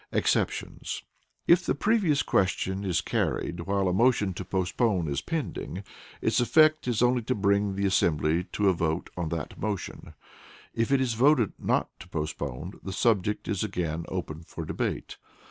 Exceptions: 0.11 1.03
If 1.45 1.63
the 1.63 1.75
Previous 1.75 2.23
Question 2.23 2.83
is 2.83 3.01
carried 3.01 3.59
while 3.67 3.87
a 3.87 3.93
motion 3.93 4.33
to 4.33 4.43
Postpone 4.43 5.07
is 5.07 5.21
pending, 5.21 5.83
its 6.23 6.39
effect 6.39 6.87
is 6.87 7.03
only 7.03 7.21
to 7.21 7.35
bring 7.35 7.75
the 7.75 7.85
assembly 7.85 8.45
to 8.53 8.67
a 8.67 8.73
vote 8.73 9.11
on 9.15 9.29
that 9.29 9.59
motion; 9.59 10.15
if 10.73 10.91
it 10.91 11.01
is 11.01 11.13
voted 11.13 11.53
not 11.59 11.87
to 11.99 12.07
postpone, 12.09 12.79
the 12.81 12.91
subject 12.93 13.47
is 13.47 13.63
again 13.63 14.05
open 14.09 14.41
for 14.41 14.65
debate. 14.65 15.17